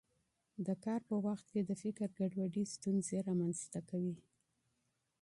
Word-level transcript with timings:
د 0.65 0.67
کار 0.85 1.01
په 1.09 1.15
وخت 1.25 1.45
کې 1.51 1.61
د 1.63 1.71
فکر 1.81 2.07
ګډوډي 2.19 2.63
ستونزې 2.75 3.17
رامنځته 3.27 3.79
کوي. 3.89 4.15